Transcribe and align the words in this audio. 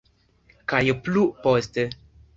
Kaj 0.73 0.81
plu 1.09 1.27
poste. 1.45 1.89